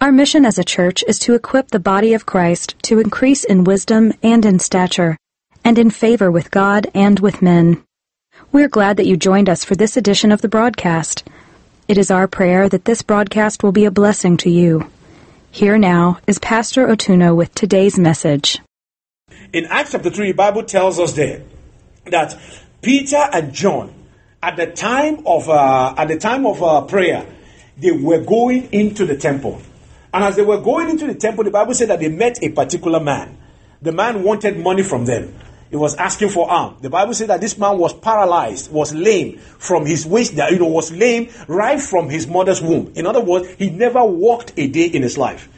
[0.00, 3.64] Our mission as a church is to equip the body of Christ to increase in
[3.64, 5.16] wisdom and in stature,
[5.64, 7.82] and in favor with God and with men.
[8.52, 11.26] We're glad that you joined us for this edition of the broadcast.
[11.88, 14.88] It is our prayer that this broadcast will be a blessing to you.
[15.50, 18.60] Here now is Pastor Otuno with today's message.
[19.52, 21.42] In Acts chapter 3, the Bible tells us there
[22.06, 22.38] that
[22.82, 23.92] Peter and John,
[24.40, 27.26] at the time of, uh, at the time of uh, prayer,
[27.76, 29.60] they were going into the temple.
[30.12, 32.50] And as they were going into the temple, the Bible said that they met a
[32.50, 33.36] particular man.
[33.82, 35.34] The man wanted money from them.
[35.70, 36.80] He was asking for alms.
[36.80, 40.58] The Bible said that this man was paralyzed, was lame from his waist, that you
[40.58, 42.92] know, was lame right from his mother's womb.
[42.96, 45.48] In other words, he never walked a day in his life.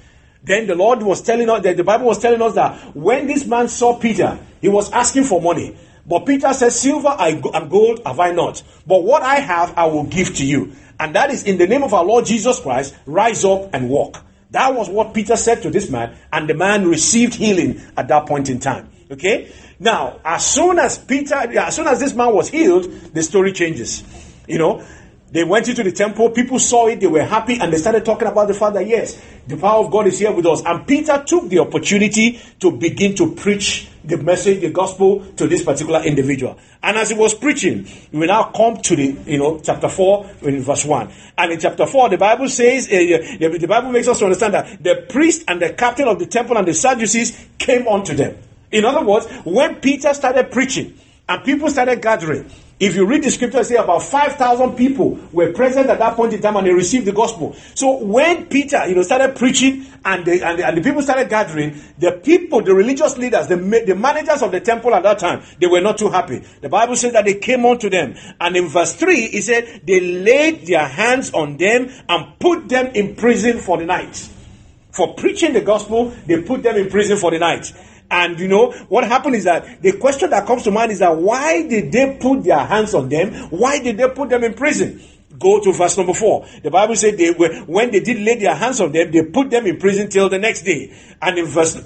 [0.42, 3.46] Then the Lord was telling us that the Bible was telling us that when this
[3.46, 5.76] man saw Peter, he was asking for money.
[6.06, 10.04] But Peter said, Silver and gold have I not, but what I have I will
[10.04, 10.72] give to you.
[10.98, 14.24] And that is in the name of our Lord Jesus Christ, rise up and walk.
[14.50, 18.26] That was what Peter said to this man, and the man received healing at that
[18.26, 18.88] point in time.
[19.10, 19.52] Okay?
[19.78, 24.04] Now, as soon as Peter, as soon as this man was healed, the story changes.
[24.46, 24.84] You know,
[25.32, 28.26] they went into the temple, people saw it, they were happy, and they started talking
[28.26, 30.62] about the fact that yes, the power of God is here with us.
[30.64, 35.62] And Peter took the opportunity to begin to preach the message, the gospel to this
[35.62, 36.58] particular individual.
[36.82, 40.62] And as he was preaching, we now come to the, you know, chapter 4, in
[40.62, 41.12] verse 1.
[41.38, 44.82] And in chapter 4, the Bible says, uh, the, Bible makes us to understand that
[44.82, 48.36] the priest and the captain of the temple and the Sadducees came unto them.
[48.72, 53.30] In other words, when Peter started preaching and people started gathering, if you read the
[53.30, 57.04] scripture, say about 5,000 people were present at that point in time and they received
[57.04, 57.54] the gospel.
[57.74, 61.28] So when Peter, you know, started preaching and the, and the, and the people started
[61.28, 65.42] gathering, the people, the religious leaders, the, the managers of the temple at that time,
[65.60, 66.38] they were not too happy.
[66.62, 68.14] The Bible says that they came unto them.
[68.40, 72.86] And in verse 3, it said, they laid their hands on them and put them
[72.94, 74.30] in prison for the night.
[74.90, 77.72] For preaching the gospel, they put them in prison for the night.
[78.10, 81.16] And you know, what happened is that the question that comes to mind is that
[81.16, 83.32] why did they put their hands on them?
[83.50, 85.00] Why did they put them in prison?
[85.38, 86.46] Go to verse number four.
[86.62, 89.50] The Bible said they were, when they did lay their hands on them, they put
[89.50, 90.92] them in prison till the next day.
[91.22, 91.82] And in verse,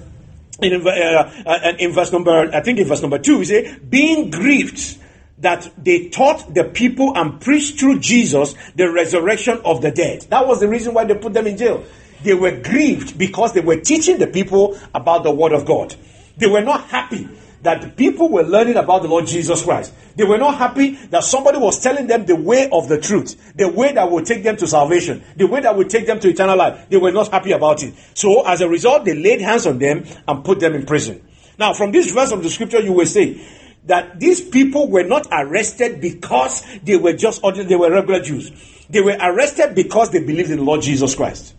[0.60, 4.30] in, uh, uh, in verse number, I think in verse number two, we say, being
[4.30, 4.98] grieved
[5.38, 10.22] that they taught the people and preached through Jesus the resurrection of the dead.
[10.30, 11.84] That was the reason why they put them in jail.
[12.22, 15.94] They were grieved because they were teaching the people about the word of God.
[16.36, 17.28] They were not happy
[17.64, 19.92] that the people were learning about the Lord Jesus Christ.
[20.16, 23.68] They were not happy that somebody was telling them the way of the truth, the
[23.68, 26.56] way that will take them to salvation, the way that will take them to eternal
[26.56, 26.88] life.
[26.90, 27.94] They were not happy about it.
[28.12, 31.26] So, as a result, they laid hands on them and put them in prison.
[31.58, 33.40] Now, from this verse of the scripture, you will say
[33.86, 38.52] that these people were not arrested because they were just ordinary, they were regular Jews.
[38.90, 41.54] They were arrested because they believed in the Lord Jesus Christ.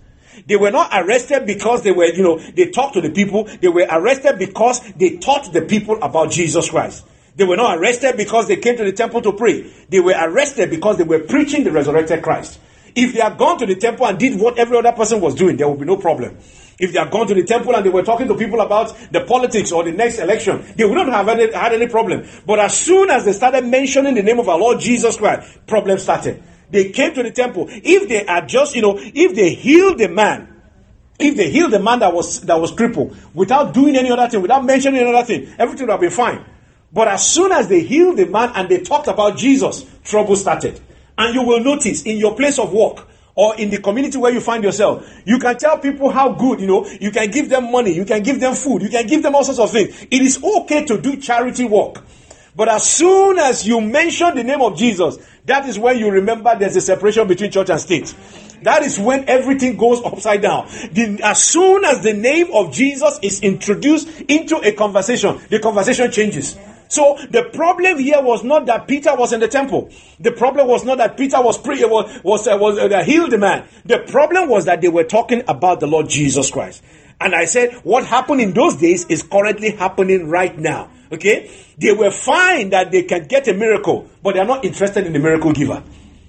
[0.48, 3.46] They were not arrested because they were, you know, they talked to the people.
[3.46, 7.06] They were arrested because they taught the people about Jesus Christ.
[7.36, 9.70] They were not arrested because they came to the temple to pray.
[9.90, 12.60] They were arrested because they were preaching the resurrected Christ.
[12.96, 15.58] If they had gone to the temple and did what every other person was doing,
[15.58, 16.38] there would be no problem.
[16.80, 19.22] If they had gone to the temple and they were talking to people about the
[19.22, 22.26] politics or the next election, they would not have any, had any problem.
[22.46, 26.04] But as soon as they started mentioning the name of our Lord Jesus Christ, problems
[26.04, 26.42] started.
[26.70, 27.68] They came to the temple.
[27.70, 30.62] If they are just, you know, if they heal the man,
[31.20, 34.42] if they heal the man that was that was crippled without doing any other thing,
[34.42, 36.44] without mentioning any other thing, everything would have been fine.
[36.92, 40.80] But as soon as they healed the man and they talked about Jesus, trouble started.
[41.18, 44.40] And you will notice in your place of work or in the community where you
[44.40, 47.94] find yourself, you can tell people how good, you know, you can give them money,
[47.94, 50.08] you can give them food, you can give them all sorts of things.
[50.10, 52.04] It is okay to do charity work.
[52.56, 56.56] But as soon as you mention the name of Jesus, that is when you remember
[56.58, 58.16] there's a separation between church and state.
[58.64, 60.68] That is when everything goes upside down.
[60.92, 66.10] The, as soon as the name of Jesus is introduced into a conversation, the conversation
[66.12, 66.58] changes.
[66.88, 69.90] So the problem here was not that Peter was in the temple.
[70.20, 73.38] The problem was not that Peter was pre- was was, uh, was uh, healed the
[73.38, 73.68] man.
[73.86, 76.84] The problem was that they were talking about the Lord Jesus Christ.
[77.20, 80.90] And I said, what happened in those days is currently happening right now.
[81.12, 81.52] Okay?
[81.78, 85.14] They were fine that they can get a miracle, but they are not interested in
[85.14, 85.84] the miracle giver.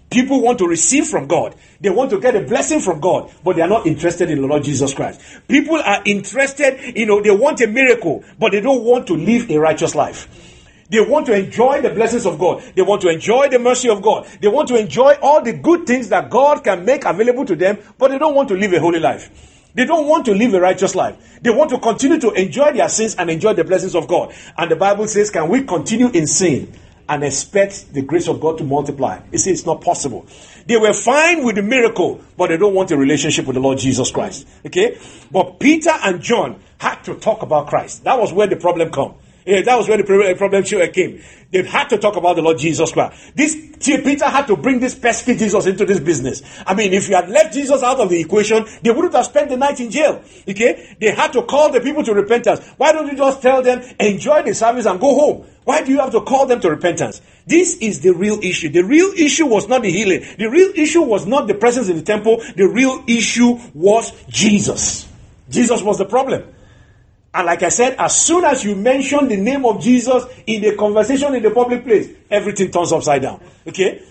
[0.09, 1.55] People want to receive from God.
[1.81, 4.47] They want to get a blessing from God, but they are not interested in the
[4.47, 5.21] Lord Jesus Christ.
[5.49, 9.51] People are interested, you know, they want a miracle, but they don't want to live
[9.51, 10.29] a righteous life.
[10.89, 12.63] They want to enjoy the blessings of God.
[12.77, 14.29] They want to enjoy the mercy of God.
[14.41, 17.79] They want to enjoy all the good things that God can make available to them,
[17.99, 19.56] but they don't want to live a holy life.
[19.77, 21.39] They don't want to live a righteous life.
[21.43, 24.35] They want to continue to enjoy their sins and enjoy the blessings of God.
[24.57, 26.73] And the Bible says, Can we continue in sin
[27.07, 29.21] and expect the grace of God to multiply?
[29.31, 30.27] You see, it's not possible.
[30.65, 33.77] They were fine with the miracle, but they don't want a relationship with the Lord
[33.77, 34.49] Jesus Christ.
[34.65, 34.99] Okay?
[35.31, 38.05] But Peter and John had to talk about Christ.
[38.05, 39.13] That was where the problem came.
[39.47, 41.23] Yeah, that was where the problem uh, uh, came.
[41.53, 43.33] They had to talk about the Lord Jesus Christ.
[43.37, 46.43] This Peter had to bring this pesky Jesus into this business.
[46.67, 49.51] I mean, if you had left Jesus out of the equation, they wouldn't have spent
[49.51, 50.21] the night in jail.
[50.49, 50.97] Okay?
[51.01, 52.61] They had to call the people to repentance.
[52.77, 55.47] Why don't you just tell them, enjoy the service and go home?
[55.63, 57.23] Why do you have to call them to repentance?
[57.47, 58.71] This is the real issue.
[58.71, 60.27] The real issue was not the healing.
[60.39, 62.43] The real issue was not the presence in the temple.
[62.57, 65.07] The real issue was Jesus.
[65.49, 66.53] Jesus was the problem.
[67.37, 70.75] And like I said, as soon as you mention the name of Jesus in the
[70.75, 73.43] conversation in the public place, everything turns upside down.
[73.67, 74.03] Okay?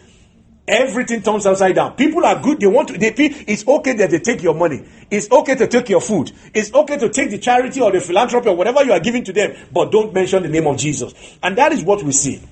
[0.68, 1.96] Everything turns upside down.
[1.96, 2.60] People are good.
[2.60, 4.88] They want to, they it's okay that they take your money.
[5.10, 6.34] It's okay to take your food.
[6.54, 9.34] It's okay to take the charity or the philanthropy or whatever you are giving to
[9.34, 11.16] them, but don't mention the name of Jesus.
[11.42, 12.44] And that is what we see.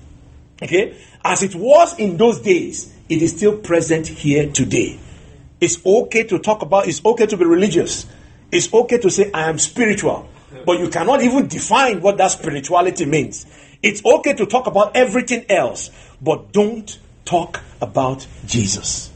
[0.60, 0.98] Okay?
[1.24, 4.98] As it was in those days, it is still present here today.
[5.60, 8.06] It's okay to talk about, it's okay to be religious.
[8.50, 10.30] It's okay to say, I am spiritual
[10.64, 13.46] but you cannot even define what that spirituality means.
[13.82, 15.90] It's okay to talk about everything else,
[16.20, 19.10] but don't talk about Jesus.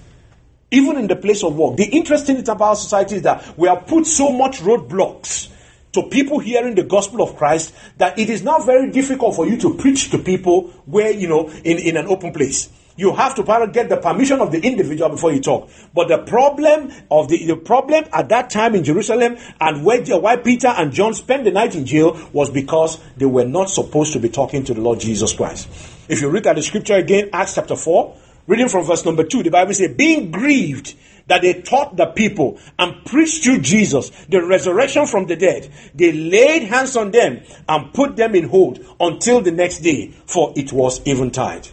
[0.71, 1.77] Even in the place of work.
[1.77, 5.49] The interesting thing about society is that we have put so much roadblocks
[5.93, 9.57] to people hearing the gospel of Christ that it is now very difficult for you
[9.59, 12.69] to preach to people where, you know, in, in an open place
[12.99, 15.71] you have to get the permission of the individual before you talk.
[15.95, 20.37] But the problem of the, the problem at that time in Jerusalem and where, why
[20.37, 24.19] Peter and John spent the night in jail was because they were not supposed to
[24.19, 25.69] be talking to the Lord Jesus Christ.
[26.09, 28.17] If you look at the scripture again, Acts chapter 4,
[28.49, 30.97] reading from verse number 2, the Bible says, being grieved
[31.29, 35.71] that they taught the people and preached to Jesus, the resurrection from the dead.
[35.95, 40.53] They laid hands on them and put them in hold until the next day, for
[40.57, 41.69] it was eventide.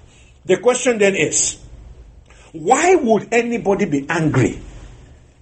[0.46, 1.58] The question then is
[2.52, 4.60] why would anybody be angry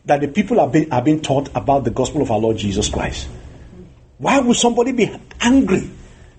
[0.06, 2.90] that the people are being, are being taught about the gospel of our Lord Jesus
[2.90, 3.28] Christ?
[4.18, 5.90] Why would somebody be angry?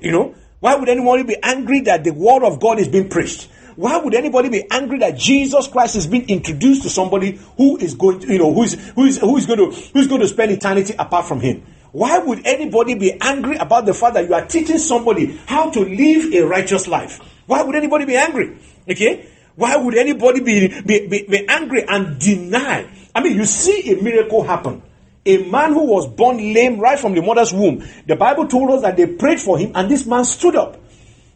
[0.01, 3.51] You know, why would anybody be angry that the word of God is being preached?
[3.77, 7.95] Why would anybody be angry that Jesus Christ is being introduced to somebody who is
[7.95, 10.21] going to, you know, who is, who is, who is going to, who is going
[10.21, 11.67] to spend eternity apart from him?
[11.93, 15.81] Why would anybody be angry about the fact that you are teaching somebody how to
[15.81, 17.21] live a righteous life?
[17.47, 18.57] Why would anybody be angry?
[18.89, 19.29] Okay?
[19.57, 22.89] Why would anybody be, be, be, be angry and deny?
[23.15, 24.83] I mean, you see a miracle happen.
[25.27, 27.85] A man who was born lame right from the mother's womb.
[28.07, 30.79] The Bible told us that they prayed for him and this man stood up.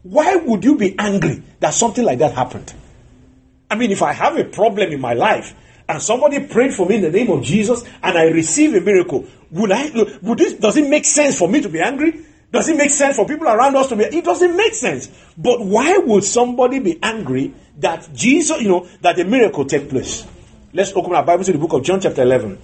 [0.02, 2.72] Why would you be angry that something like that happened?
[3.70, 5.54] I mean, if I have a problem in my life
[5.88, 9.26] and somebody prayed for me in the name of Jesus and I receive a miracle,
[9.50, 9.90] would I,
[10.22, 12.24] would this, does it make sense for me to be angry?
[12.50, 14.04] Does it make sense for people around us to be?
[14.04, 15.08] It doesn't make sense.
[15.36, 20.26] But why would somebody be angry that Jesus, you know, that a miracle take place?
[20.72, 22.58] Let's open our Bible to the book of John, chapter 11.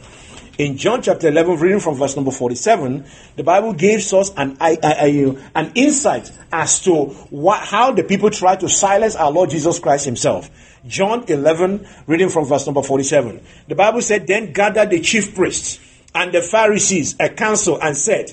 [0.56, 3.04] In John chapter 11, reading from verse number 47,
[3.34, 8.68] the Bible gives us an, an insight as to what, how the people try to
[8.68, 10.48] silence our Lord Jesus Christ himself.
[10.86, 13.44] John 11, reading from verse number 47.
[13.68, 15.80] The Bible said, Then gathered the chief priests
[16.14, 18.32] and the Pharisees a council and said,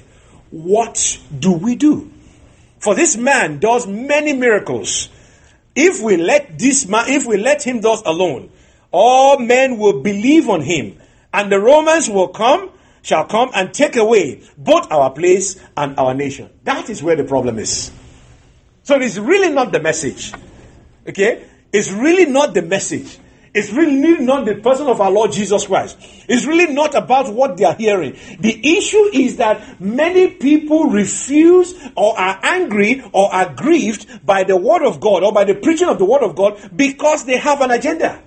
[0.51, 2.11] what do we do?
[2.79, 5.09] For this man does many miracles.
[5.75, 8.51] If we let this man, if we let him thus alone,
[8.91, 10.97] all men will believe on him,
[11.33, 16.13] and the Romans will come, shall come and take away both our place and our
[16.13, 16.49] nation.
[16.65, 17.91] That is where the problem is.
[18.83, 20.33] So it is really not the message.
[21.07, 21.45] Okay?
[21.71, 23.17] It's really not the message.
[23.53, 25.97] It's really not the person of our Lord Jesus Christ.
[26.29, 28.17] It's really not about what they are hearing.
[28.39, 34.55] The issue is that many people refuse or are angry or are grieved by the
[34.55, 37.59] Word of God or by the preaching of the Word of God because they have
[37.59, 38.23] an agenda.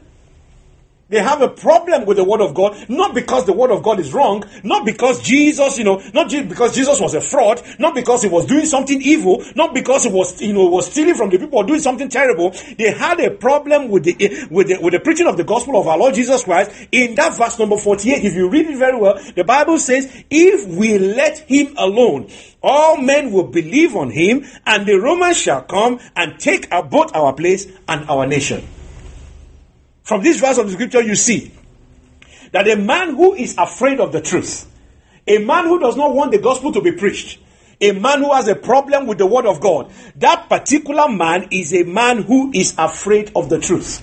[1.10, 4.00] They have a problem with the word of God, not because the word of God
[4.00, 8.22] is wrong, not because Jesus, you know, not because Jesus was a fraud, not because
[8.22, 11.38] he was doing something evil, not because he was, you know, was stealing from the
[11.38, 12.54] people or doing something terrible.
[12.78, 15.86] They had a problem with the, with the, with the preaching of the gospel of
[15.86, 16.70] our Lord Jesus Christ.
[16.90, 20.66] In that verse number 48, if you read it very well, the Bible says, if
[20.66, 22.30] we let him alone,
[22.62, 27.34] all men will believe on him and the Romans shall come and take both our
[27.34, 28.66] place and our nation.
[30.04, 31.50] From this verse of the scripture, you see
[32.52, 34.70] that a man who is afraid of the truth,
[35.26, 37.38] a man who does not want the gospel to be preached,
[37.80, 41.72] a man who has a problem with the word of God, that particular man is
[41.72, 44.02] a man who is afraid of the truth.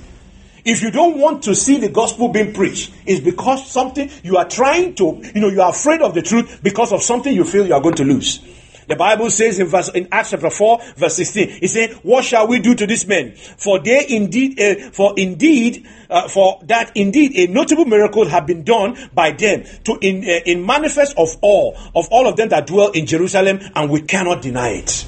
[0.65, 4.47] If you don't want to see the gospel being preached, it's because something you are
[4.47, 7.65] trying to, you know, you are afraid of the truth because of something you feel
[7.65, 8.43] you are going to lose.
[8.87, 12.47] The Bible says in verse in Acts chapter 4, verse 16, it said, What shall
[12.47, 13.33] we do to this men?
[13.35, 18.63] For they indeed, uh, for indeed, uh, for that indeed a notable miracle had been
[18.63, 22.67] done by them to in, uh, in manifest of all, of all of them that
[22.67, 25.05] dwell in Jerusalem, and we cannot deny it.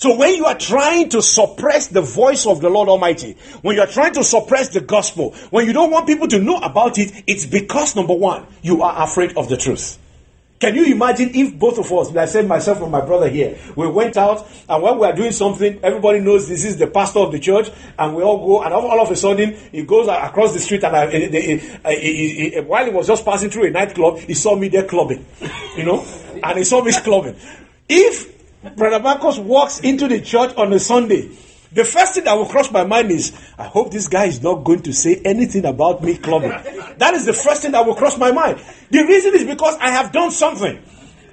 [0.00, 3.82] So when you are trying to suppress the voice of the Lord Almighty, when you
[3.82, 7.24] are trying to suppress the gospel, when you don't want people to know about it,
[7.26, 9.98] it's because number one, you are afraid of the truth.
[10.60, 13.58] Can you imagine if both of us, like I said, myself and my brother here,
[13.76, 17.20] we went out and when we are doing something, everybody knows this is the pastor
[17.20, 20.52] of the church, and we all go, and all of a sudden he goes across
[20.52, 24.68] the street, and I, while he was just passing through a nightclub, he saw me
[24.68, 25.24] there clubbing,
[25.78, 26.04] you know,
[26.42, 27.36] and he saw me clubbing.
[27.88, 31.30] If Brother Marcus walks into the church on a Sunday.
[31.72, 34.64] The first thing that will cross my mind is, I hope this guy is not
[34.64, 36.50] going to say anything about me clubbing.
[36.98, 38.60] that is the first thing that will cross my mind.
[38.90, 40.82] The reason is because I have done something.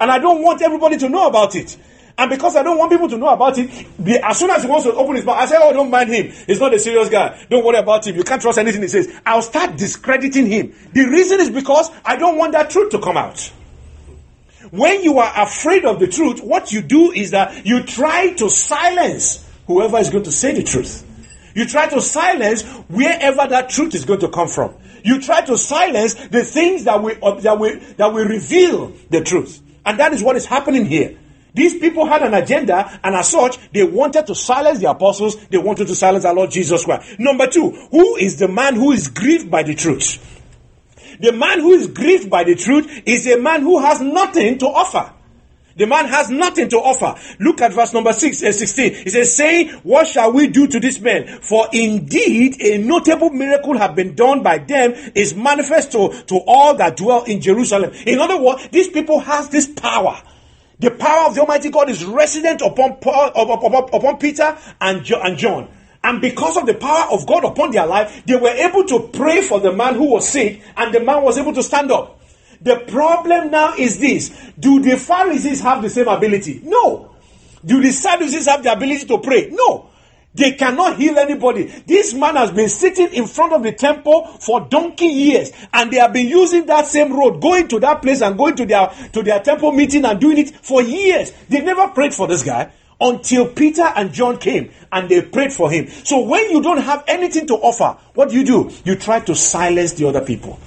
[0.00, 1.76] And I don't want everybody to know about it.
[2.16, 3.70] And because I don't want people to know about it,
[4.24, 6.32] as soon as he wants to open his mouth, I say, Oh, don't mind him.
[6.46, 7.44] He's not a serious guy.
[7.48, 8.16] Don't worry about him.
[8.16, 9.12] You can't trust anything he says.
[9.24, 10.74] I'll start discrediting him.
[10.92, 13.52] The reason is because I don't want that truth to come out.
[14.70, 18.50] When you are afraid of the truth, what you do is that you try to
[18.50, 21.04] silence whoever is going to say the truth.
[21.54, 24.74] You try to silence wherever that truth is going to come from.
[25.04, 29.20] You try to silence the things that will, uh, that will, that will reveal the
[29.20, 29.62] truth.
[29.86, 31.16] And that is what is happening here.
[31.54, 35.36] These people had an agenda, and as such, they wanted to silence the apostles.
[35.48, 37.18] They wanted to silence our Lord Jesus Christ.
[37.18, 40.24] Number two, who is the man who is grieved by the truth?
[41.20, 44.66] The man who is grieved by the truth is a man who has nothing to
[44.66, 45.12] offer.
[45.78, 47.14] The man has nothing to offer.
[47.38, 48.94] Look at verse number six, uh, 16.
[48.94, 51.40] He says, saying, What shall we do to this man?
[51.40, 56.74] For indeed a notable miracle have been done by them is manifest to, to all
[56.74, 57.92] that dwell in Jerusalem.
[58.06, 60.20] In other words, these people has this power.
[60.80, 65.38] The power of the Almighty God is resident upon Paul, upon, upon Peter and, and
[65.38, 65.68] John.
[66.02, 69.42] And because of the power of God upon their life, they were able to pray
[69.42, 72.17] for the man who was sick, and the man was able to stand up.
[72.60, 76.60] The problem now is this Do the Pharisees have the same ability?
[76.64, 77.14] No.
[77.64, 79.50] Do the Sadducees have the ability to pray?
[79.50, 79.90] No.
[80.34, 81.64] They cannot heal anybody.
[81.64, 85.96] This man has been sitting in front of the temple for donkey years, and they
[85.96, 89.22] have been using that same road, going to that place and going to their to
[89.22, 91.32] their temple meeting and doing it for years.
[91.48, 95.70] They never prayed for this guy until Peter and John came and they prayed for
[95.70, 95.88] him.
[95.88, 98.70] So when you don't have anything to offer, what do you do?
[98.84, 100.58] You try to silence the other people.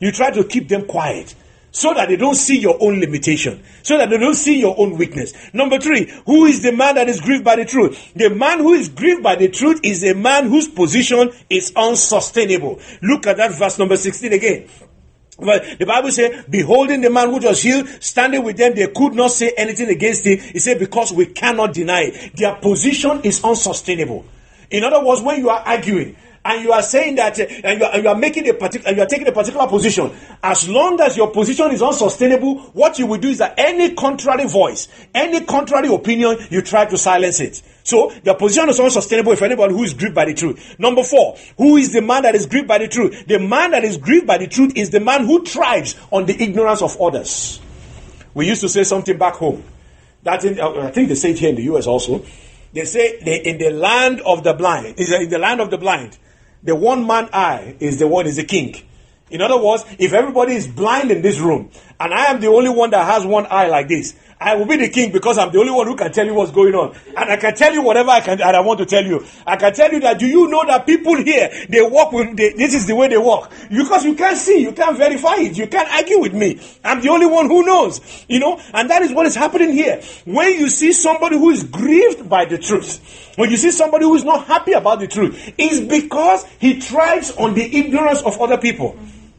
[0.00, 1.34] You try to keep them quiet
[1.72, 4.96] so that they don't see your own limitation, so that they don't see your own
[4.96, 5.32] weakness.
[5.52, 8.12] Number three, who is the man that is grieved by the truth?
[8.14, 12.80] The man who is grieved by the truth is a man whose position is unsustainable.
[13.02, 14.68] Look at that verse number 16 again.
[15.38, 19.14] But the Bible says, beholding the man who was healed, standing with them, they could
[19.14, 20.38] not say anything against him.
[20.38, 22.36] He said, because we cannot deny it.
[22.36, 24.26] Their position is unsustainable.
[24.70, 27.86] In other words, when you are arguing, and you are saying that uh, and you
[27.86, 30.10] are, you are making a particular you are taking a particular position.
[30.42, 34.46] As long as your position is unsustainable what you will do is that any contrary
[34.48, 37.62] voice any contrary opinion you try to silence it.
[37.82, 40.76] So your position is unsustainable if anybody who is grieved by the truth.
[40.78, 43.26] Number four who is the man that is grieved by the truth?
[43.26, 46.42] The man that is grieved by the truth is the man who thrives on the
[46.42, 47.60] ignorance of others.
[48.32, 49.62] We used to say something back home.
[50.22, 52.24] That in, uh, i think they say it here in the us also.
[52.72, 55.78] They say they, in the land of the blind is in the land of the
[55.78, 56.16] blind
[56.62, 58.74] the one man eye is the one is the king.
[59.30, 62.70] In other words, if everybody is blind in this room and I am the only
[62.70, 65.58] one that has one eye like this, I will be the king because I'm the
[65.58, 66.96] only one who can tell you what's going on.
[67.14, 69.22] And I can tell you whatever I can and I want to tell you.
[69.46, 72.54] I can tell you that do you know that people here they walk with they,
[72.54, 73.52] this is the way they walk.
[73.68, 76.58] Because you can't see, you can't verify it, you can't argue with me.
[76.82, 78.00] I'm the only one who knows.
[78.28, 80.00] You know, and that is what is happening here.
[80.24, 84.14] When you see somebody who is grieved by the truth, when you see somebody who
[84.14, 88.56] is not happy about the truth, it's because he thrives on the ignorance of other
[88.56, 88.96] people.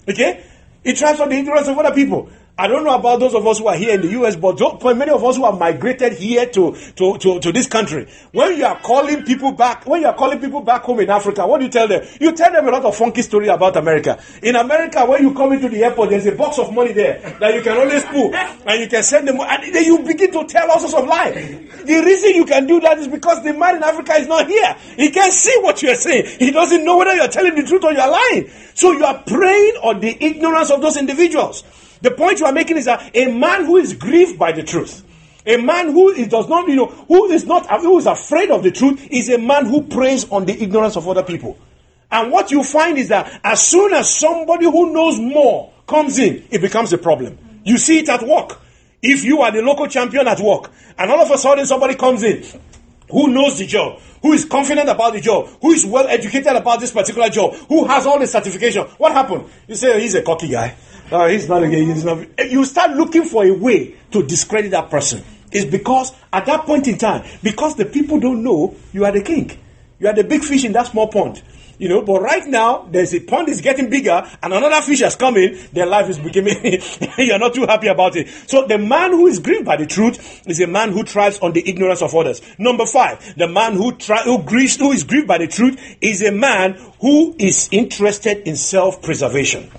[0.08, 0.44] Okay?
[0.84, 2.30] He thrives on the ignorance of other people.
[2.62, 4.94] I don't know about those of us who are here in the US, but for
[4.94, 8.66] many of us who have migrated here to, to, to, to, this country, when you
[8.66, 11.66] are calling people back, when you are calling people back home in Africa, what do
[11.66, 12.06] you tell them?
[12.20, 14.22] You tell them a lot of funky story about America.
[14.44, 17.56] In America, when you come into the airport, there's a box of money there that
[17.56, 20.70] you can always pull and you can send them, and then you begin to tell
[20.70, 21.34] all sorts of lies.
[21.34, 24.76] The reason you can do that is because the man in Africa is not here.
[24.98, 26.38] He can't see what you're saying.
[26.38, 28.52] He doesn't know whether you're telling the truth or you're lying.
[28.76, 31.64] So you are preying on the ignorance of those individuals.
[32.02, 35.06] The point you are making is that a man who is grieved by the truth,
[35.46, 38.64] a man who is, does not, you know, who is not, who is afraid of
[38.64, 41.58] the truth, is a man who preys on the ignorance of other people.
[42.12, 46.46] And what you find is that as soon as somebody who knows more comes in,
[46.52, 47.38] it becomes a problem.
[47.64, 48.60] You see it at work.
[49.02, 52.24] If you are the local champion at work, and all of a sudden somebody comes
[52.24, 52.44] in
[53.12, 56.80] who knows the job, who is confident about the job, who is well educated about
[56.80, 59.46] this particular job, who has all the certification, what happened?
[59.68, 60.76] You say, oh, he's a cocky guy.
[61.12, 61.88] Uh, he's not again.
[61.88, 62.26] He's not.
[62.50, 65.24] You start looking for a way to discredit that person.
[65.52, 69.22] It's because at that point in time, because the people don't know you are the
[69.22, 69.52] king,
[70.00, 71.42] you are the big fish in that small pond.
[71.82, 75.16] You know, but right now there's a pond is getting bigger and another fish has
[75.16, 75.58] come in.
[75.74, 76.64] Their life is becoming.
[77.18, 78.28] you're not too happy about it.
[78.48, 81.54] So the man who is grieved by the truth is a man who thrives on
[81.54, 82.40] the ignorance of others.
[82.60, 86.22] Number five, the man who try, who grieves who is grieved by the truth is
[86.22, 89.72] a man who is interested in self-preservation.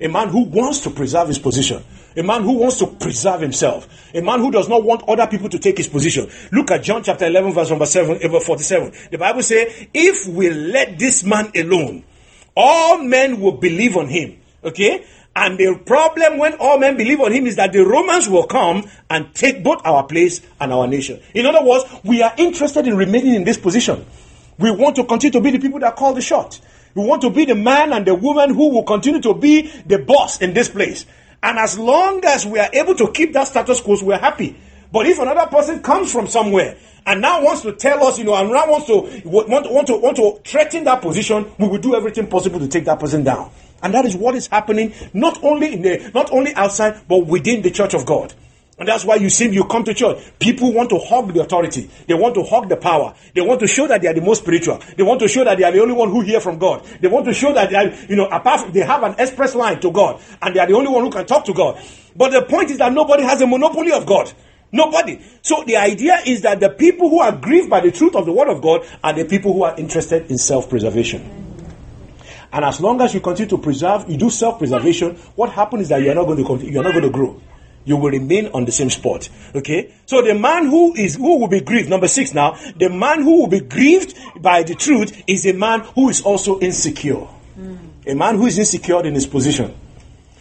[0.00, 1.82] A man who wants to preserve his position.
[2.16, 3.88] A man who wants to preserve himself.
[4.14, 6.28] A man who does not want other people to take his position.
[6.52, 8.92] Look at John chapter 11, verse number 7, eh, 47.
[9.10, 12.04] The Bible says, If we let this man alone,
[12.56, 14.38] all men will believe on him.
[14.62, 15.04] Okay?
[15.36, 18.84] And the problem when all men believe on him is that the Romans will come
[19.08, 21.20] and take both our place and our nation.
[21.34, 24.04] In other words, we are interested in remaining in this position.
[24.58, 26.60] We want to continue to be the people that call the shot.
[26.94, 29.98] We want to be the man and the woman who will continue to be the
[29.98, 31.06] boss in this place.
[31.42, 34.56] And as long as we are able to keep that status quo, we're happy.
[34.90, 36.76] But if another person comes from somewhere
[37.06, 39.96] and now wants to tell us, you know, and now wants to want, want to
[39.96, 43.50] want to threaten that position, we will do everything possible to take that person down.
[43.82, 47.62] And that is what is happening not only in the not only outside but within
[47.62, 48.34] the church of God.
[48.78, 50.18] And that's why you see, you come to church.
[50.38, 51.90] People want to hug the authority.
[52.06, 53.12] They want to hug the power.
[53.34, 54.80] They want to show that they are the most spiritual.
[54.96, 56.84] They want to show that they are the only one who hear from God.
[57.00, 59.56] They want to show that they are, you know, apart from, they have an express
[59.56, 60.22] line to God.
[60.40, 61.82] And they are the only one who can talk to God.
[62.14, 64.32] But the point is that nobody has a monopoly of God.
[64.70, 65.20] Nobody.
[65.42, 68.32] So the idea is that the people who are grieved by the truth of the
[68.32, 71.46] word of God are the people who are interested in self-preservation.
[72.52, 76.00] And as long as you continue to preserve, you do self-preservation, what happens is that
[76.00, 77.40] you are not going to you are not going to grow
[77.88, 79.28] you will remain on the same spot.
[79.54, 79.94] Okay?
[80.06, 83.40] So the man who is who will be grieved, number six now, the man who
[83.40, 87.26] will be grieved by the truth is a man who is also insecure.
[87.58, 87.78] Mm.
[88.06, 89.74] A man who is insecure in his position.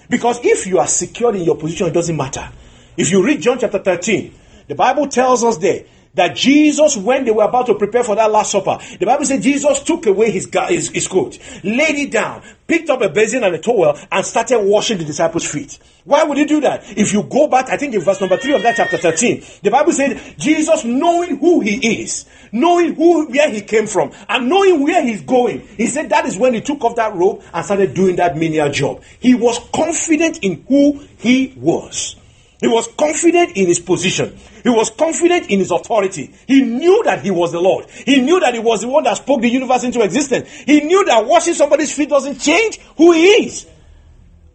[0.09, 2.49] Because if you are secure in your position, it doesn't matter.
[2.97, 4.33] If you read John chapter 13,
[4.67, 5.85] the Bible tells us there
[6.17, 9.41] that Jesus, when they were about to prepare for that Last Supper, the Bible said
[9.41, 13.55] Jesus took away his, his, his coat, laid it down, picked up a basin and
[13.55, 15.79] a towel, and started washing the disciples' feet.
[16.03, 16.83] Why would he do that?
[16.97, 19.69] If you go back, I think in verse number 3 of that chapter 13, the
[19.69, 24.83] Bible said Jesus, knowing who he is, knowing who where he came from, and knowing
[24.83, 27.93] where he's going, he said that is when he took off that robe and started
[27.93, 29.03] doing that menial job.
[29.19, 32.15] He was confident in who he was.
[32.59, 34.37] He was confident in his position.
[34.63, 36.33] He was confident in his authority.
[36.47, 37.85] He knew that he was the Lord.
[37.89, 40.49] He knew that he was the one that spoke the universe into existence.
[40.49, 43.67] He knew that washing somebody's feet doesn't change who he is.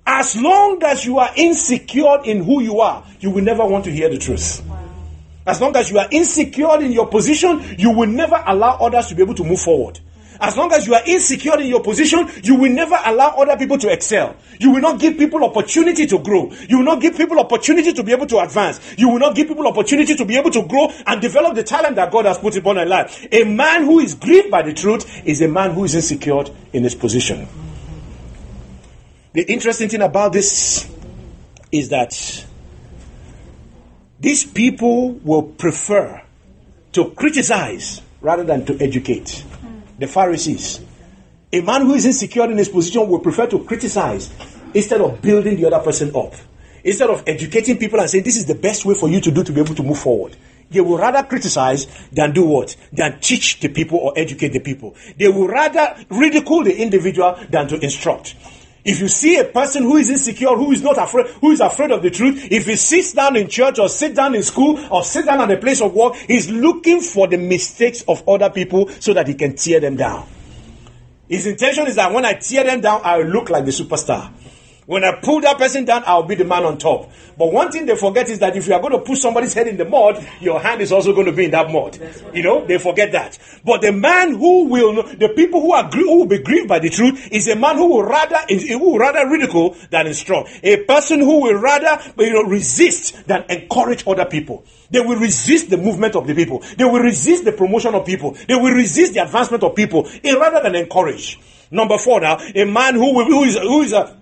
[0.05, 3.93] As long as you are insecure in who you are, you will never want to
[3.93, 4.61] hear the truth.
[5.47, 9.15] As long as you are insecure in your position, you will never allow others to
[9.15, 10.01] be able to move forward.
[10.43, 13.79] As long as you are insecure in your position, you will never allow other people
[13.79, 14.35] to excel.
[14.59, 16.51] You will not give people opportunity to grow.
[16.69, 18.81] You will not give people opportunity to be able to advance.
[18.99, 21.95] You will not give people opportunity to be able to grow and develop the talent
[21.95, 23.25] that God has put upon their life.
[23.31, 26.83] A man who is grieved by the truth is a man who is insecure in
[26.83, 27.47] his position.
[29.35, 30.91] The interesting thing about this
[31.71, 32.45] is that
[34.19, 36.21] these people will prefer
[36.95, 39.45] to criticize rather than to educate
[40.03, 40.81] the Pharisees.
[41.53, 44.31] A man who is insecure in his position will prefer to criticize
[44.75, 46.35] instead of building the other person up.
[46.85, 49.45] Instead of educating people and saying this is the best way for you to do
[49.45, 50.37] to be able to move forward.
[50.71, 52.75] They will rather criticize than do what?
[52.93, 54.97] Than teach the people or educate the people.
[55.19, 58.35] They will rather ridicule the individual than to instruct.
[58.85, 61.93] If you see a person who is insecure, who is not afraid, who is afraid
[61.93, 65.05] of the truth, if he sits down in church or sit down in school or
[65.05, 68.89] sit down at a place of work, he's looking for the mistakes of other people
[68.99, 70.27] so that he can tear them down.
[71.29, 74.33] His intention is that when I tear them down, I will look like the superstar.
[74.93, 77.11] When I pull that person down, I'll be the man on top.
[77.39, 79.67] But one thing they forget is that if you are going to put somebody's head
[79.67, 81.99] in the mud, your hand is also going to be in that mud.
[82.35, 83.39] You know, they forget that.
[83.65, 86.91] But the man who will, the people who are who will be grieved by the
[86.91, 90.51] truth, is a man who will rather who will rather ridicule than instruct.
[90.63, 94.63] A person who will rather you know resist than encourage other people.
[94.91, 96.63] They will resist the movement of the people.
[96.77, 98.37] They will resist the promotion of people.
[98.47, 101.41] They will resist the advancement of people, eh, rather than encourage.
[101.71, 104.19] Number four now, a man who, will, who is who is a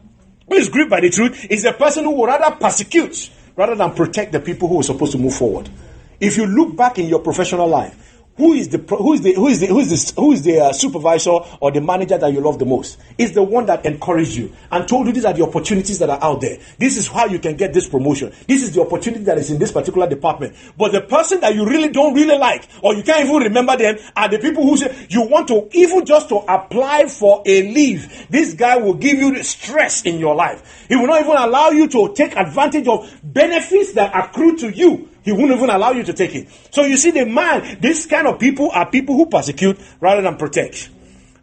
[0.51, 3.93] who is gripped by the truth is a person who will rather persecute rather than
[3.93, 5.71] protect the people who are supposed to move forward.
[6.19, 9.49] If you look back in your professional life, who is the who is the who
[9.49, 12.41] is the who is the, who is the uh, supervisor or the manager that you
[12.41, 12.99] love the most?
[13.19, 16.23] Is the one that encouraged you and told you these are the opportunities that are
[16.23, 16.59] out there.
[16.79, 18.33] This is how you can get this promotion.
[18.47, 20.57] This is the opportunity that is in this particular department.
[20.79, 23.99] But the person that you really don't really like or you can't even remember them
[24.17, 28.27] are the people who say you want to even just to apply for a leave.
[28.31, 30.87] This guy will give you stress in your life.
[30.89, 35.10] He will not even allow you to take advantage of benefits that accrue to you
[35.23, 36.49] he won't even allow you to take it.
[36.71, 40.37] So you see, the man, this kind of people are people who persecute rather than
[40.37, 40.91] protect.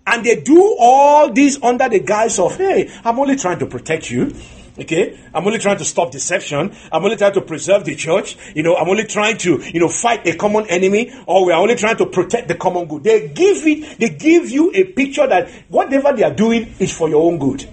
[0.06, 4.10] And they do all this under the guise of, hey, I'm only trying to protect
[4.10, 4.34] you.
[4.80, 6.72] Okay, I'm only trying to stop deception.
[6.92, 8.38] I'm only trying to preserve the church.
[8.54, 11.60] You know, I'm only trying to, you know, fight a common enemy, or we are
[11.60, 13.04] only trying to protect the common good.
[13.04, 17.10] They give it, they give you a picture that whatever they are doing is for
[17.10, 17.68] your own good.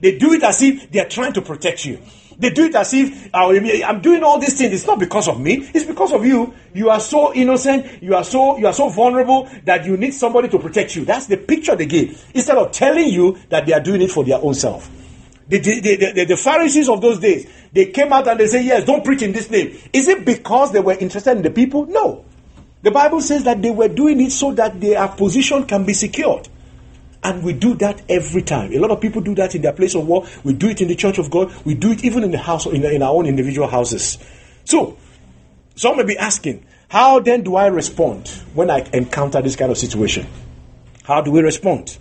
[0.00, 2.00] They do it as if they are trying to protect you.
[2.38, 4.72] They do it as if oh, I'm doing all these things.
[4.74, 5.68] It's not because of me.
[5.72, 6.52] It's because of you.
[6.74, 8.02] You are so innocent.
[8.02, 11.04] You are so you are so vulnerable that you need somebody to protect you.
[11.04, 12.30] That's the picture they give.
[12.34, 14.90] Instead of telling you that they are doing it for their own self.
[15.48, 18.84] The, the, the, the, Pharisees of those days, they came out and they say, Yes,
[18.84, 19.78] don't preach in this name.
[19.92, 21.86] Is it because they were interested in the people?
[21.86, 22.24] No.
[22.82, 26.48] The Bible says that they were doing it so that their position can be secured.
[27.26, 28.72] And we do that every time.
[28.72, 30.26] A lot of people do that in their place of work.
[30.44, 31.52] We do it in the church of God.
[31.64, 34.16] We do it even in the house, in, in our own individual houses.
[34.64, 34.96] So,
[35.74, 39.76] some may be asking, how then do I respond when I encounter this kind of
[39.76, 40.28] situation?
[41.02, 41.98] How do we respond?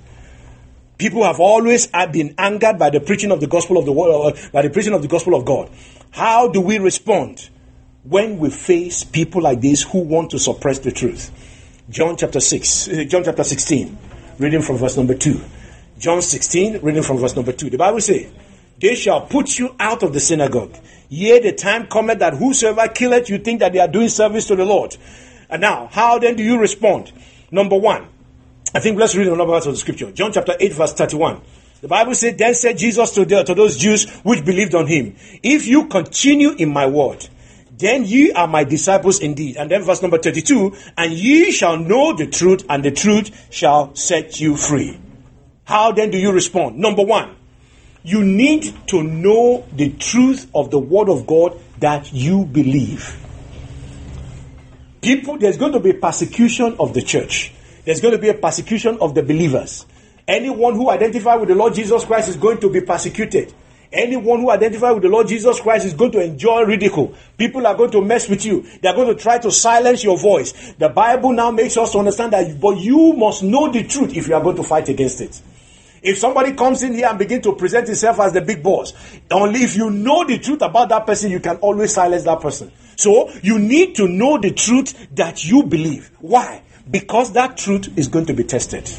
[0.99, 4.61] People have always been angered by the preaching of the gospel of the world, by
[4.61, 5.71] the preaching of the gospel of God.
[6.11, 7.49] How do we respond
[8.03, 11.31] when we face people like this who want to suppress the truth?
[11.89, 13.97] John chapter 6, uh, John chapter 16
[14.37, 15.41] reading from verse number 2.
[15.97, 17.69] John 16, reading from verse number 2.
[17.69, 18.31] The Bible says,
[18.79, 20.75] They shall put you out of the synagogue.
[21.09, 24.55] Yea, the time cometh that whosoever killeth you think that they are doing service to
[24.55, 24.97] the Lord.
[25.49, 27.11] And now, how then do you respond?
[27.51, 28.07] Number one,
[28.73, 30.11] I think let's read another verse of the scripture.
[30.11, 31.41] John chapter 8, verse 31.
[31.81, 35.15] The Bible said, Then said Jesus to, the, to those Jews which believed on him,
[35.43, 37.27] If you continue in my word,
[37.77, 39.57] then ye are my disciples indeed.
[39.57, 43.95] And then verse number 32, and ye shall know the truth, and the truth shall
[43.95, 44.99] set you free.
[45.65, 46.77] How then do you respond?
[46.77, 47.35] Number one,
[48.03, 53.19] you need to know the truth of the word of God that you believe.
[55.01, 57.51] People, there's going to be persecution of the church.
[57.83, 59.85] There's going to be a persecution of the believers.
[60.27, 63.53] Anyone who identifies with the Lord Jesus Christ is going to be persecuted.
[63.95, 67.15] Anyone who identifies with the Lord Jesus Christ is going to enjoy ridicule.
[67.37, 68.65] People are going to mess with you.
[68.81, 70.73] They are going to try to silence your voice.
[70.77, 74.35] The Bible now makes us understand that, but you must know the truth if you
[74.35, 75.41] are going to fight against it.
[76.03, 78.91] If somebody comes in here and begin to present himself as the big boss,
[79.31, 82.73] only if you know the truth about that person, you can always silence that person.
[82.97, 86.11] So you need to know the truth that you believe.
[86.19, 86.63] Why?
[86.91, 88.91] Because that truth is going to be tested.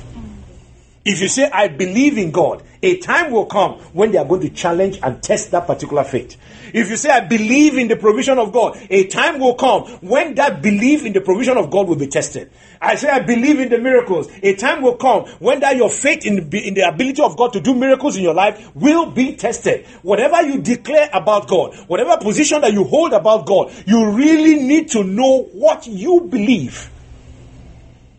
[1.06, 4.40] If you say, I believe in God, a time will come when they are going
[4.40, 6.36] to challenge and test that particular faith.
[6.74, 10.34] If you say, I believe in the provision of God, a time will come when
[10.34, 12.50] that belief in the provision of God will be tested.
[12.82, 14.28] I say, I believe in the miracles.
[14.42, 17.60] A time will come when that your faith in in the ability of God to
[17.60, 19.86] do miracles in your life will be tested.
[20.02, 24.90] Whatever you declare about God, whatever position that you hold about God, you really need
[24.90, 26.90] to know what you believe.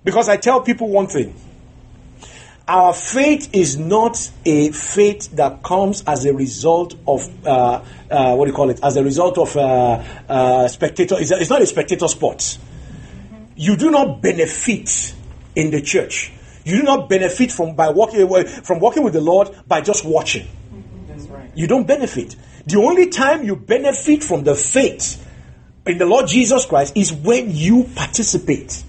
[0.05, 1.35] Because I tell people one thing
[2.67, 8.45] our faith is not a faith that comes as a result of uh, uh, what
[8.45, 8.79] do you call it?
[8.83, 11.15] As a result of uh, uh spectator.
[11.17, 12.57] It's, it's, not a spectator sport.
[13.55, 15.15] You do not benefit
[15.55, 16.31] in the church.
[16.65, 20.03] You do not benefit from by walking away, from walking with the Lord by just
[20.03, 20.47] watching.
[21.29, 21.49] Right.
[21.55, 22.35] You don't benefit.
[22.65, 25.25] The only time you benefit from the faith
[25.85, 28.83] in the Lord Jesus Christ is when you participate.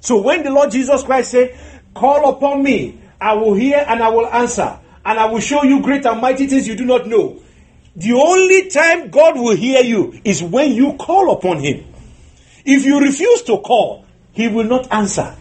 [0.00, 1.58] So when the Lord Jesus Christ said,
[1.92, 5.80] "Call upon me." I will hear and I will answer, and I will show you
[5.82, 7.40] great and mighty things you do not know.
[7.96, 11.84] The only time God will hear you is when you call upon Him.
[12.64, 15.34] If you refuse to call, He will not answer.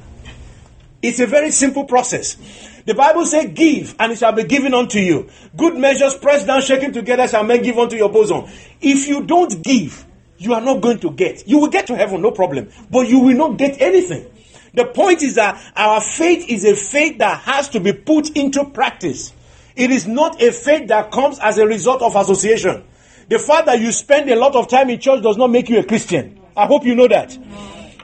[1.02, 2.38] It's a very simple process.
[2.86, 5.30] The Bible says, Give, and it shall be given unto you.
[5.58, 8.46] Good measures, pressed down, shaken together, shall men give unto your bosom.
[8.80, 10.06] If you don't give,
[10.38, 11.48] you are not going to get.
[11.48, 14.32] You will get to heaven, no problem, but you will not get anything.
[14.76, 18.66] The point is that our faith is a faith that has to be put into
[18.66, 19.34] practice.
[19.76, 22.84] It is not a faith that comes as a result of association.
[23.30, 25.80] The fact that you spend a lot of time in church does not make you
[25.80, 26.40] a Christian.
[26.56, 27.38] I hope you know that.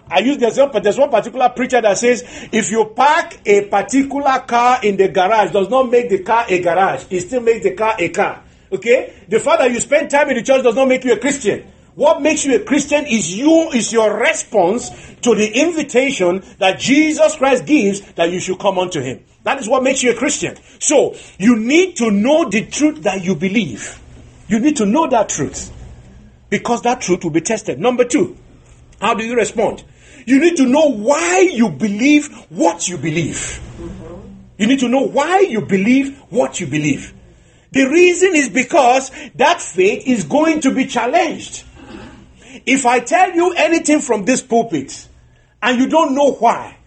[0.09, 0.81] I use the example.
[0.81, 5.51] there's one particular preacher that says if you park a particular car in the garage
[5.51, 7.05] does not make the car a garage.
[7.09, 8.43] It still makes the car a car.
[8.71, 9.13] Okay?
[9.29, 11.65] The fact that you spend time in the church does not make you a Christian.
[11.95, 14.89] What makes you a Christian is you is your response
[15.21, 19.23] to the invitation that Jesus Christ gives that you should come unto him.
[19.43, 20.55] That is what makes you a Christian.
[20.79, 23.99] So, you need to know the truth that you believe.
[24.47, 25.71] You need to know that truth.
[26.49, 27.79] Because that truth will be tested.
[27.79, 28.37] Number 2,
[28.99, 29.83] how do you respond?
[30.25, 33.59] You need to know why you believe what you believe.
[34.57, 37.13] You need to know why you believe what you believe.
[37.71, 41.63] The reason is because that faith is going to be challenged.
[42.65, 45.07] If I tell you anything from this pulpit
[45.61, 46.77] and you don't know why,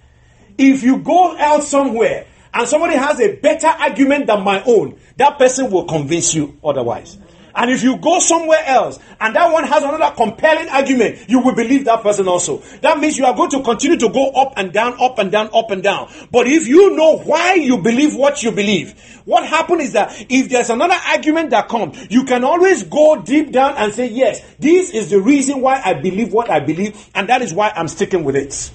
[0.58, 5.38] if you go out somewhere and somebody has a better argument than my own, that
[5.38, 7.18] person will convince you otherwise.
[7.56, 11.54] And if you go somewhere else and that one has another compelling argument, you will
[11.54, 12.58] believe that person also.
[12.80, 15.50] That means you are going to continue to go up and down, up and down,
[15.54, 16.10] up and down.
[16.32, 20.48] But if you know why you believe what you believe, what happens is that if
[20.48, 24.90] there's another argument that comes, you can always go deep down and say, yes, this
[24.90, 28.24] is the reason why I believe what I believe, and that is why I'm sticking
[28.24, 28.70] with it.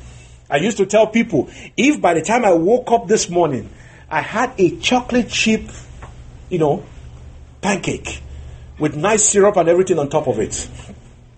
[0.50, 3.70] I used to tell people, if by the time I woke up this morning,
[4.10, 5.70] I had a chocolate chip,
[6.50, 6.84] you know,
[7.62, 8.22] pancake,
[8.80, 10.70] with nice syrup and everything on top of it.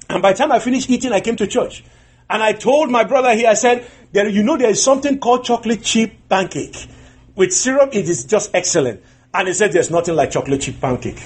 [0.10, 1.84] And by the time I finished eating, I came to church.
[2.30, 5.43] And I told my brother here, I said, there, you know, there is something called
[5.43, 6.88] chocolate chip pancake.
[7.36, 9.04] With syrup, it is just excellent.
[9.34, 11.21] And he said, there's nothing like chocolate chip pancake.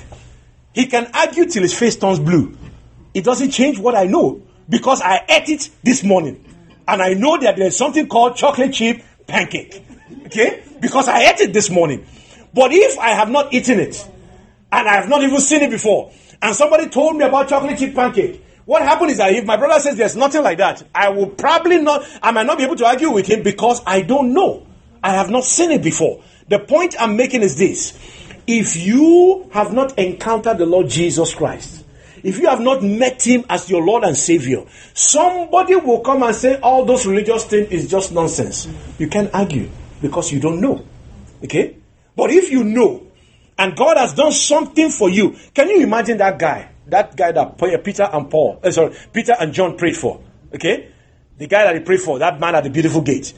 [0.74, 2.58] He can argue till his face turns blue.
[3.14, 6.44] It doesn't change what I know because I ate it this morning.
[6.88, 9.84] And I know that there's something called chocolate chip pancake.
[10.26, 10.64] Okay?
[10.80, 12.06] Because I ate it this morning.
[12.54, 14.08] But if I have not eaten it,
[14.76, 16.12] and I have not even seen it before.
[16.42, 18.44] And somebody told me about chocolate chip pancake.
[18.66, 21.82] What happened is that if my brother says there's nothing like that, I will probably
[21.82, 24.68] not, I might not be able to argue with him because I don't know.
[25.02, 26.24] I have not seen it before.
[26.50, 27.98] The point I'm making is this.
[28.48, 31.86] If you have not encountered the Lord Jesus Christ,
[32.22, 36.36] if you have not met him as your Lord and Savior, somebody will come and
[36.36, 38.68] say all those religious things is just nonsense.
[39.00, 39.70] You can't argue
[40.02, 40.86] because you don't know.
[41.44, 41.78] Okay?
[42.16, 43.05] But if you know,
[43.58, 45.36] and God has done something for you.
[45.54, 46.72] Can you imagine that guy?
[46.88, 50.22] That guy that Peter and Paul, uh, sorry, Peter and John prayed for.
[50.54, 50.92] Okay?
[51.38, 53.34] The guy that they prayed for, that man at the beautiful gate.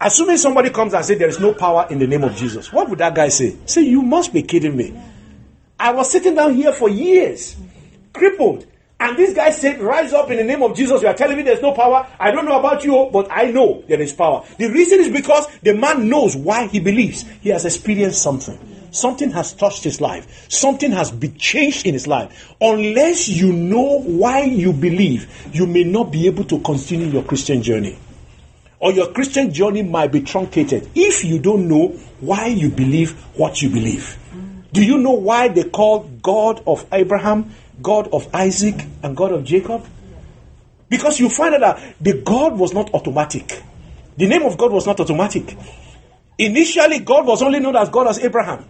[0.00, 2.90] Assuming somebody comes and says there is no power in the name of Jesus, what
[2.90, 3.56] would that guy say?
[3.66, 5.00] Say, you must be kidding me.
[5.78, 7.56] I was sitting down here for years,
[8.12, 8.66] crippled.
[8.98, 11.02] And this guy said, Rise up in the name of Jesus.
[11.02, 12.06] You are telling me there's no power.
[12.20, 14.44] I don't know about you, but I know there is power.
[14.58, 17.22] The reason is because the man knows why he believes.
[17.40, 18.81] He has experienced something.
[18.92, 20.50] Something has touched his life.
[20.50, 22.54] Something has been changed in his life.
[22.60, 27.62] Unless you know why you believe, you may not be able to continue your Christian
[27.62, 27.98] journey.
[28.78, 31.88] Or your Christian journey might be truncated if you don't know
[32.20, 34.18] why you believe what you believe.
[34.72, 39.44] Do you know why they call God of Abraham, God of Isaac, and God of
[39.44, 39.86] Jacob?
[40.90, 43.62] Because you find out that the God was not automatic.
[44.18, 45.56] The name of God was not automatic.
[46.36, 48.66] Initially, God was only known as God as Abraham.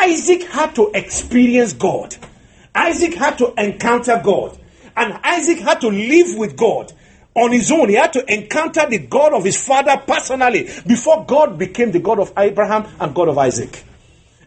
[0.00, 2.16] Isaac had to experience God.
[2.74, 4.58] Isaac had to encounter God.
[4.96, 6.92] And Isaac had to live with God
[7.34, 7.90] on his own.
[7.90, 12.18] He had to encounter the God of his father personally before God became the God
[12.18, 13.84] of Abraham and God of Isaac.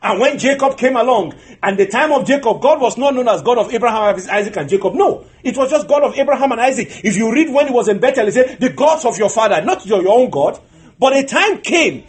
[0.01, 3.41] And when Jacob came along, and the time of Jacob, God was not known as
[3.41, 4.95] God of Abraham, Isaac, and Jacob.
[4.95, 7.05] No, it was just God of Abraham and Isaac.
[7.05, 9.61] If you read when he was in Bethel, he said, The gods of your father,
[9.61, 10.59] not your, your own God.
[10.99, 12.03] But a time came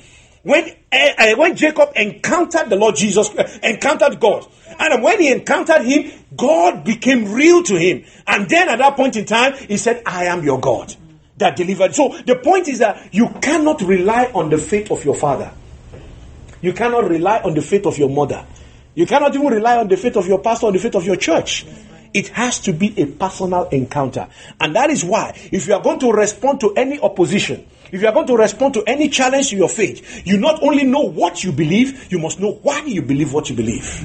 [0.44, 4.46] when uh, when Jacob encountered the Lord Jesus, uh, encountered God,
[4.78, 8.04] and when he encountered him, God became real to him.
[8.26, 10.94] And then at that point in time, he said, "I am your God
[11.38, 15.14] that delivered." So the point is that you cannot rely on the faith of your
[15.14, 15.50] father.
[16.61, 18.46] You cannot rely on the faith of your mother.
[18.94, 21.16] You cannot even rely on the faith of your pastor or the faith of your
[21.16, 21.66] church.
[22.12, 24.28] It has to be a personal encounter.
[24.61, 28.09] And that is why, if you are going to respond to any opposition, if you
[28.09, 31.44] are going to respond to any challenge to your faith, you not only know what
[31.44, 34.04] you believe, you must know why you believe what you believe.